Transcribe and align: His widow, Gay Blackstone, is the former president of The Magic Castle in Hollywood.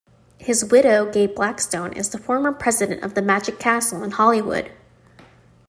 His 0.39 0.65
widow, 0.65 1.11
Gay 1.11 1.27
Blackstone, 1.27 1.93
is 1.93 2.09
the 2.09 2.17
former 2.17 2.51
president 2.51 3.03
of 3.03 3.13
The 3.13 3.21
Magic 3.21 3.59
Castle 3.59 4.01
in 4.03 4.09
Hollywood. 4.09 4.71